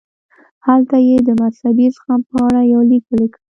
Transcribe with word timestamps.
هلته 0.65 0.97
یې 1.07 1.17
د 1.27 1.29
مذهبي 1.41 1.87
زغم 1.95 2.19
په 2.29 2.35
اړه 2.45 2.61
یو 2.73 2.81
لیک 2.89 3.03
ولیکه. 3.07 3.39